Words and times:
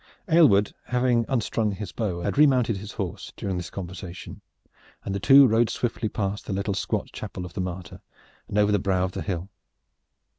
Aylward, 0.27 0.73
having 0.85 1.27
unstrung 1.29 1.73
his 1.73 1.91
bow, 1.91 2.21
had 2.23 2.35
remounted 2.35 2.77
his 2.77 2.93
horse 2.93 3.31
during 3.37 3.57
this 3.57 3.69
conversation, 3.69 4.41
and 5.05 5.13
the 5.13 5.19
two 5.19 5.45
rode 5.45 5.69
swiftly 5.69 6.09
past 6.09 6.47
the 6.47 6.53
little 6.53 6.73
squat 6.73 7.11
Chapel 7.13 7.45
of 7.45 7.53
the 7.53 7.61
Martyr 7.61 8.01
and 8.47 8.57
over 8.57 8.71
the 8.71 8.79
brow 8.79 9.03
of 9.03 9.11
the 9.11 9.21
hill. 9.21 9.49